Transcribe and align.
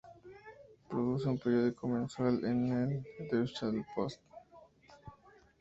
Produce 0.89 1.27
un 1.29 1.37
periódico 1.37 1.87
mensual, 1.87 2.43
el 2.43 3.03
"Deutschland-Post". 3.29 4.19